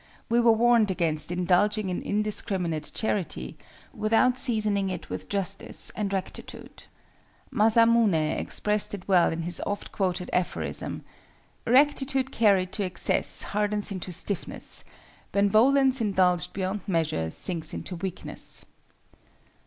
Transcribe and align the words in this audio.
We 0.29 0.39
were 0.39 0.51
warned 0.51 0.89
against 0.89 1.31
indulging 1.31 1.89
in 1.89 2.01
indiscriminate 2.01 2.89
charity, 2.95 3.55
without 3.93 4.35
seasoning 4.35 4.89
it 4.89 5.11
with 5.11 5.29
justice 5.29 5.91
and 5.95 6.11
rectitude. 6.11 6.85
Masamuné 7.53 8.35
expressed 8.39 8.95
it 8.95 9.07
well 9.07 9.31
in 9.31 9.43
his 9.43 9.61
oft 9.63 9.91
quoted 9.91 10.31
aphorism—"Rectitude 10.33 12.31
carried 12.31 12.71
to 12.71 12.83
excess 12.83 13.43
hardens 13.43 13.91
into 13.91 14.11
stiffness; 14.11 14.83
Benevolence 15.31 16.01
indulged 16.01 16.51
beyond 16.51 16.87
measure 16.87 17.29
sinks 17.29 17.71
into 17.71 17.95
weakness." 17.95 18.65